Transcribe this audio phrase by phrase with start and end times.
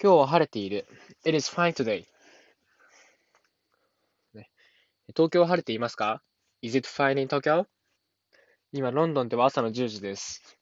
[0.00, 0.86] 今日は晴れている。
[1.24, 2.04] It is fine today.
[5.08, 6.22] 東京は晴れていますか
[6.62, 7.66] ?Is it fine in Tokyo?
[8.70, 10.56] 今、ロンドンでは朝の10時です。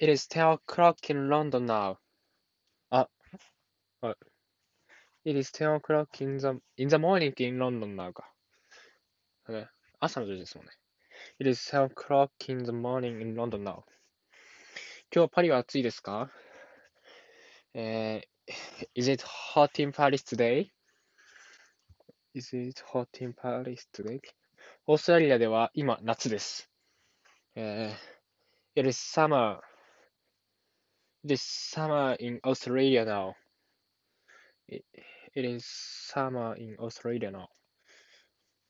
[0.00, 1.98] It is 10 o'clock in London now.
[2.90, 3.08] あ、
[4.00, 4.16] は
[5.24, 5.30] い。
[5.30, 6.48] It is 10 o'clock in the,
[6.78, 8.28] in the morning in London now か。
[10.00, 10.72] 朝の10時ですもんね。
[11.38, 13.62] It is 10 o'clock in the morning in London now.
[13.64, 13.84] 今
[15.12, 16.28] 日はパリは暑いですか
[17.74, 18.31] えー、
[18.94, 20.70] Is it hot in Paris today?
[22.34, 24.20] Is it hot in Paris today?
[24.86, 26.70] オーストラリアでは今夏です。
[27.54, 29.58] えー、It is summer.
[31.24, 33.34] It is summer in Australia now.
[34.68, 34.84] It,
[35.34, 37.46] it is summer in Australia now.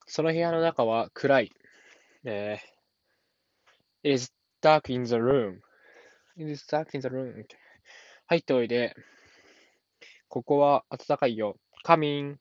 [0.06, 1.52] その部屋の中は暗い。
[2.24, 5.60] えー、It is dark in the room.
[6.36, 7.44] It is dark in the room.
[8.26, 8.94] 入っておいで。
[10.32, 11.56] ここは暖かいよ。
[11.84, 12.38] Come in.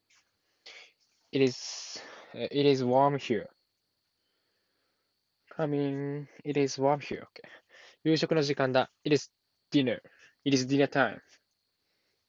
[1.34, 2.02] It is,
[2.34, 3.50] it is warm here.
[5.58, 6.30] Come in.
[6.46, 7.24] It is warm here.
[7.24, 7.50] Okay.
[8.06, 8.90] 夕食の時間だ。
[9.04, 9.30] It is
[9.74, 10.00] dinner.
[10.46, 11.20] It is dinner time.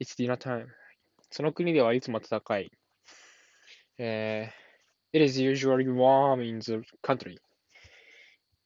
[0.00, 0.66] It's dinner time.
[1.30, 2.68] その国ではいつも暖かい。
[3.98, 7.38] えー、It is usually warm in the country.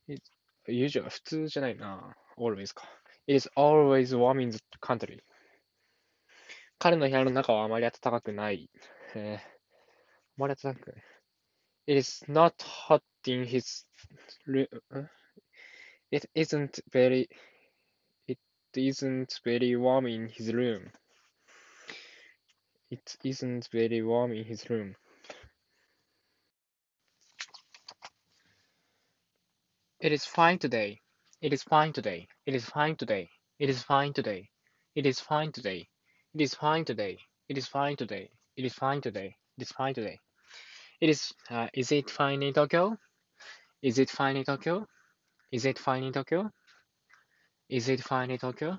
[0.08, 0.22] It,
[0.66, 2.16] usually 普通じゃないな。
[2.38, 2.88] always か。
[3.26, 5.22] It is always warm in the country.
[6.79, 8.69] 彼の部屋の中はあまり暖かくない。
[9.15, 9.41] えー、あ
[10.37, 11.03] まり暖かくない。
[11.87, 12.53] It is not
[12.87, 13.85] hot in his
[14.47, 14.67] room.
[16.11, 17.27] It isn't very.
[18.27, 18.39] It
[18.75, 20.91] isn't very warm in his room.
[22.89, 24.95] It isn't very warm in his room.
[29.99, 31.01] It is fine today.
[31.41, 32.27] It is fine today.
[32.45, 33.29] It is fine today.
[33.59, 34.49] It is fine today.
[34.95, 35.87] It is fine today.
[36.34, 37.18] It is fine today.
[37.48, 38.30] It is fine today.
[38.56, 39.36] It is fine today.
[39.58, 40.18] It is fine today.
[41.00, 41.32] It is.
[41.50, 42.96] Uh, is it fine in Tokyo?
[43.82, 44.86] Is it fine in Tokyo?
[45.52, 46.50] Is it fine in Tokyo?
[47.68, 48.78] Is it fine in Tokyo?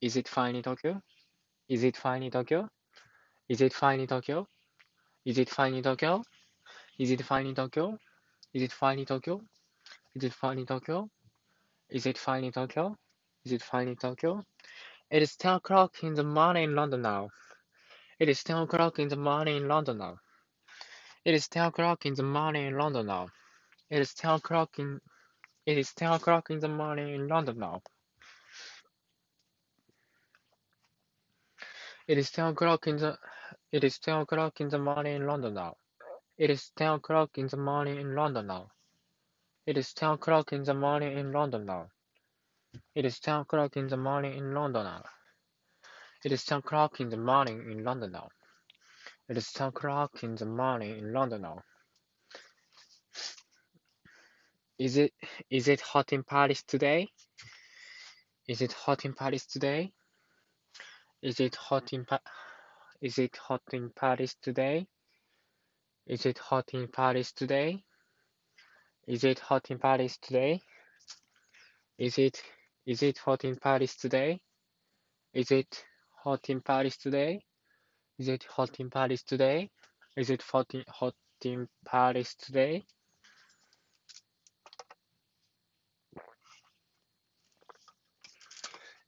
[0.00, 1.02] Is it fine in Tokyo?
[1.68, 2.70] Is it fine in Tokyo?
[3.48, 4.46] Is it fine in Tokyo?
[5.24, 6.24] Is it fine in Tokyo?
[6.98, 7.88] Is it fine in Tokyo?
[8.54, 9.48] Is it fine in Tokyo?
[10.14, 11.08] Is it fine in Tokyo?
[11.90, 12.96] Is it fine in Tokyo?
[13.44, 14.44] Is it fine in Tokyo?
[15.10, 17.30] It is 10 o'clock in the morning in London now.
[18.20, 20.18] It is 10 o'clock in the morning in London now.
[21.24, 23.28] It is 10 o'clock in the morning in London now.
[23.90, 25.00] It is 10 o'clock in
[25.66, 27.82] it is 10 o'clock in the morning in London now.
[32.08, 33.18] It is 10 o'clock in the
[33.72, 35.76] it is 10 o'clock in the morning in London now.
[36.38, 38.68] It is 10 o'clock in the morning in London now.
[39.66, 41.88] It is ten o'clock in the morning in London now.
[42.94, 45.04] It is ten o'clock in the morning in London now.
[46.24, 48.28] It is ten o'clock in the morning in London now.
[49.28, 51.62] It is ten o'clock in the morning in London now.
[54.78, 55.12] Is it
[55.50, 57.08] is it hot in Paris today?
[58.48, 59.92] Is it hot in Paris today?
[61.22, 62.20] Is it hot in pa-
[63.00, 64.86] Is it hot in Paris today?
[66.06, 67.84] Is it hot in Paris today?
[69.06, 70.62] Is it hot in Paris today?
[71.98, 72.42] Is it
[72.88, 74.40] is it hot in Paris today?
[75.34, 75.84] Is it
[76.24, 77.44] hot in Paris today?
[78.18, 79.70] Is it hot in Paris today?
[80.16, 82.82] Is it hot in, hot in Paris today?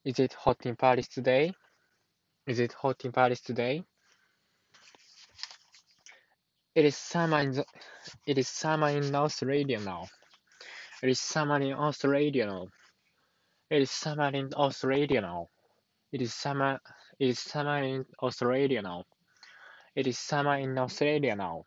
[0.05, 1.55] Is it hot in Paris today?
[2.47, 3.83] Is it hot in Paris today?
[6.75, 7.65] It is summer in the,
[8.27, 10.07] it is summer in Australia now.
[11.03, 12.67] It is summer in Australia now.
[13.71, 15.47] It is summer in Australia now.
[16.11, 16.81] It is summer
[17.21, 19.05] it is summer in Australia now.
[19.95, 21.67] It is summer in Australia now.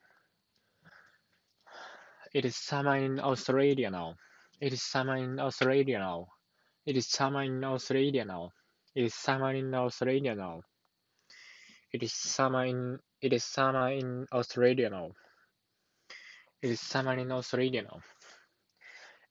[2.34, 4.16] It is summer in Australia now.
[4.60, 6.28] It is summer in Australia now.
[6.86, 8.52] It is summer in Australia now.
[8.96, 10.62] It is summer in Australia now.
[11.94, 15.12] It is summer in it is summer in Australia now.
[16.62, 18.02] It is summer in Australia now.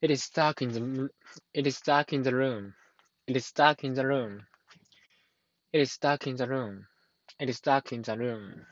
[0.02, 1.10] It is dark in the
[1.54, 2.74] it is dark in the room.
[3.28, 4.42] It is dark in the room.
[5.72, 6.86] It is dark in the room.
[7.40, 8.66] It is dark in the room.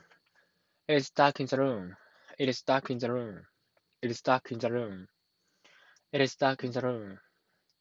[0.89, 1.95] It is dark in the room.
[2.39, 3.43] It is dark in the room.
[4.03, 5.09] It is dark in the room.
[6.13, 7.19] It is dark in the room.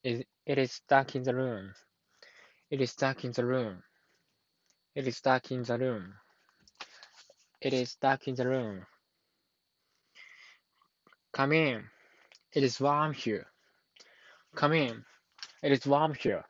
[0.04, 1.74] It, it is dark in the room.
[2.72, 3.84] It is dark in the room.
[4.96, 6.14] It is dark in the room.
[7.62, 8.86] It is dark in the room.
[11.34, 11.84] Come in.
[12.54, 13.48] It is warm here.
[14.56, 15.06] Come in.
[15.62, 16.44] It is warm here.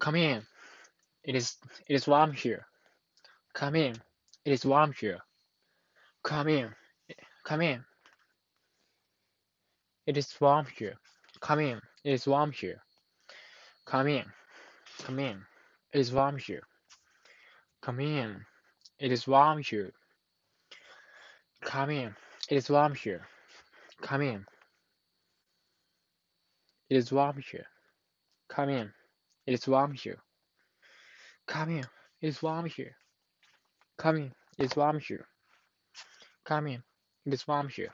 [0.00, 0.42] Come in.
[1.22, 1.56] It is
[1.86, 2.66] it is warm here.
[3.54, 3.94] Come in.
[4.44, 5.20] It is warm here.
[6.24, 6.70] Come in.
[7.44, 7.84] Come in.
[10.06, 10.94] It is warm here.
[11.40, 11.80] Come in.
[12.04, 12.82] It is warm here.
[13.86, 14.24] Come in.
[15.04, 15.42] Come in.
[15.92, 16.62] It is warm here.
[17.82, 18.44] Come in.
[18.98, 19.92] It is warm here.
[21.62, 22.14] Come in.
[22.50, 23.26] It is warm here.
[24.02, 24.44] Come in.
[26.88, 27.66] It is warm here.
[28.48, 28.92] Come in.
[29.46, 30.18] It is warm here.
[31.46, 31.84] Come in.
[32.20, 32.96] It is warm here.
[33.98, 34.32] Come in.
[34.58, 35.26] It is warm here.
[36.44, 36.82] Come in.
[37.26, 37.92] It is warm here.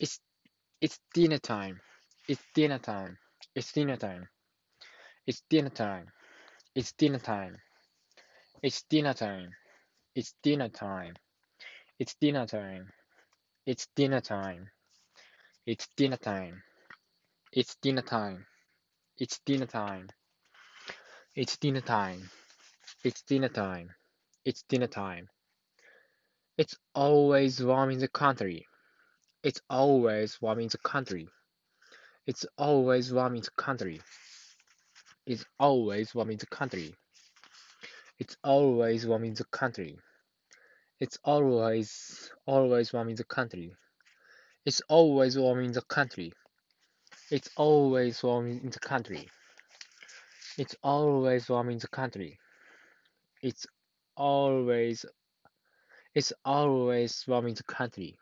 [0.00, 0.20] It's
[0.80, 1.80] it's dinner time.
[2.28, 3.16] It's dinner time.
[3.54, 4.28] It's dinner time.
[5.26, 6.06] It's dinner time.
[6.74, 7.56] It's dinner time.
[8.62, 9.50] It's dinner time.
[10.14, 11.14] It's dinner time.
[11.98, 12.92] It's dinner time.
[13.66, 14.70] It's dinner time.
[15.66, 16.62] It's dinner time.
[17.50, 18.46] It's dinner time.
[19.18, 20.08] It's dinner time.
[21.34, 22.30] It's dinner time.
[23.02, 23.90] It's dinner time.
[24.44, 25.28] It's dinner time.
[26.56, 28.68] It's always warm in the country.
[29.42, 31.26] It's always warm in the country.
[32.24, 34.00] It's always warm in the country.
[35.26, 36.94] It's always warm in the country.
[38.20, 39.98] It's always warm in the country.
[40.98, 43.74] It's always always warm in the country.
[44.64, 46.32] It's always warm in the country.
[47.30, 49.28] It's always warm in the country.
[50.56, 52.38] It's always warm in the country.
[53.42, 53.66] It's
[54.16, 55.04] always
[56.14, 58.16] it's always warm in the country.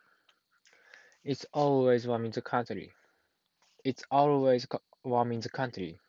[1.22, 2.90] It's always warm in the country.
[3.84, 4.74] It's always
[5.04, 6.00] warm in the country.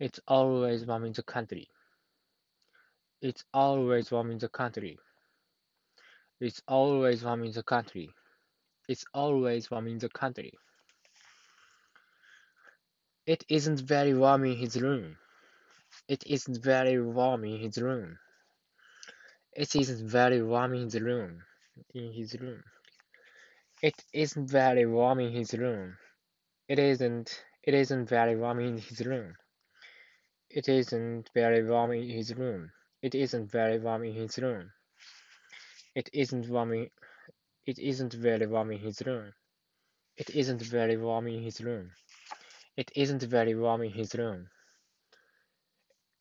[0.00, 1.68] It's always warm in the country.
[3.20, 4.98] It's always warm in the country.
[6.42, 8.10] It's always warm in the country.
[8.88, 10.52] It's always warm in the country.
[13.24, 15.18] It isn't very warm in his room.
[16.08, 18.18] It isn't very warm in his room.
[19.52, 21.44] It isn't very warm in his room.
[21.94, 22.64] In his room.
[23.80, 25.96] It isn't very warm in his room.
[26.66, 27.40] It isn't.
[27.62, 29.36] It isn't very warm in his room.
[30.50, 32.72] It isn't very warm in his room.
[33.00, 34.72] It isn't very warm in his room.
[35.94, 36.72] It isn't warm
[37.66, 39.34] It isn't very warm in his room.
[40.16, 41.92] It isn't very warm in his room.
[42.76, 44.48] It isn't very warm in his room.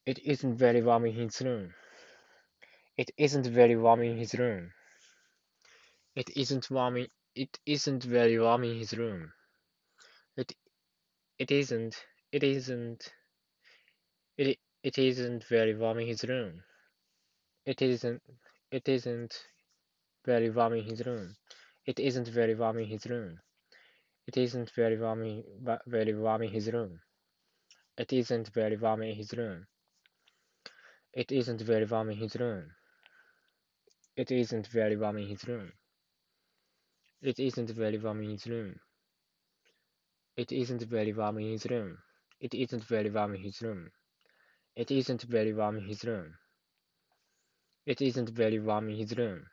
[0.06, 1.74] It isn't very warm in his room.
[2.98, 4.74] It isn't very warm in his room.
[6.16, 9.32] It isn't warm in, it isn't very warm in his room.
[10.38, 10.54] It
[11.40, 11.96] it isn't
[12.34, 13.14] it isn't
[14.38, 16.64] it it isn't very warm in his room.
[17.66, 18.22] It isn't
[18.72, 19.48] it isn't
[20.26, 21.36] very warm in his room.
[21.86, 23.40] It isn't very warm in his room.
[24.28, 25.44] It isn't very warm in,
[25.88, 27.00] very warm in his room.
[27.98, 29.68] It isn't very warm in his room.
[31.14, 32.72] It isn't very warm in his room.
[34.16, 35.72] It isn't very warm in his room.
[37.22, 38.80] It isn't very warm in his room.
[40.38, 41.98] It isn't very warm in his room.
[42.40, 43.92] It isn't very warm in his room.
[44.76, 46.36] It isn't very warm in his room.
[47.86, 49.46] It isn't very warm in his room.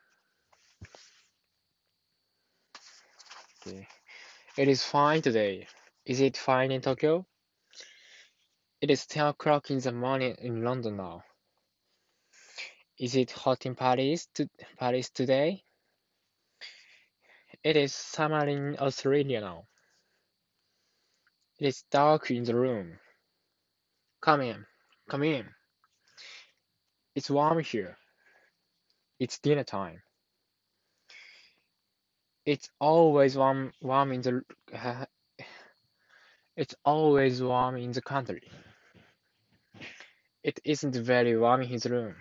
[3.66, 5.66] It is fine today.
[6.04, 7.26] Is it fine in Tokyo?
[8.80, 11.24] It is 10 o'clock in the morning in London now.
[12.98, 15.62] Is it hot in Paris, to, Paris today?
[17.62, 19.64] It is summer in Australia now.
[21.58, 22.98] It is dark in the room.
[24.20, 24.64] Come in,
[25.08, 25.46] come in.
[27.14, 27.96] It's warm here.
[29.18, 30.02] It's dinner time.
[32.48, 34.42] It's always warm, warm in the.
[34.72, 35.04] Uh,
[36.56, 38.50] it's always warm in the country.
[40.42, 42.14] It isn't very warm in his room.